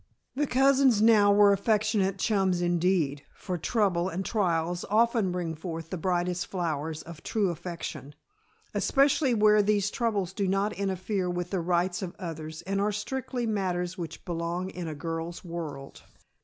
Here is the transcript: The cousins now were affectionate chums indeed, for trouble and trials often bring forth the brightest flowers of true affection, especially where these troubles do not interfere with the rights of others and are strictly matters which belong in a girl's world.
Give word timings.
The 0.35 0.47
cousins 0.47 0.99
now 0.99 1.31
were 1.31 1.53
affectionate 1.53 2.17
chums 2.17 2.59
indeed, 2.59 3.21
for 3.35 3.55
trouble 3.55 4.09
and 4.09 4.25
trials 4.25 4.83
often 4.89 5.31
bring 5.31 5.53
forth 5.53 5.91
the 5.91 5.97
brightest 5.99 6.47
flowers 6.47 7.03
of 7.03 7.21
true 7.21 7.49
affection, 7.51 8.15
especially 8.73 9.35
where 9.35 9.61
these 9.61 9.91
troubles 9.91 10.33
do 10.33 10.47
not 10.47 10.73
interfere 10.73 11.29
with 11.29 11.51
the 11.51 11.59
rights 11.61 12.01
of 12.01 12.15
others 12.17 12.63
and 12.63 12.81
are 12.81 12.91
strictly 12.91 13.45
matters 13.45 13.95
which 13.95 14.25
belong 14.25 14.71
in 14.71 14.87
a 14.87 14.95
girl's 14.95 15.43
world. 15.45 16.01